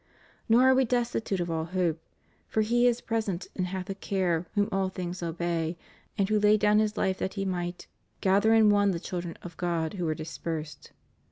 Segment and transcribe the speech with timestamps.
[0.49, 2.01] Nor are we destitute of all hope;
[2.47, 5.77] for He is present and hath a care whom all things obey
[6.17, 7.85] and who laid down His life that He might
[8.19, 10.91] "gather in one the children of God who were dispersed."